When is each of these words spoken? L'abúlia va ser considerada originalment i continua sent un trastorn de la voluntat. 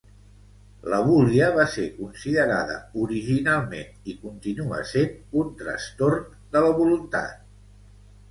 L'abúlia 0.91 1.49
va 1.57 1.65
ser 1.73 1.83
considerada 1.97 2.77
originalment 3.03 3.93
i 4.13 4.15
continua 4.23 4.81
sent 4.95 5.13
un 5.43 5.51
trastorn 5.61 6.25
de 6.57 6.65
la 6.67 6.73
voluntat. 6.81 7.45